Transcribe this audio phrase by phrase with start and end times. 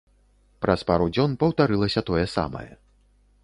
[0.65, 2.67] Праз пару дзён паўтарылася тое самае.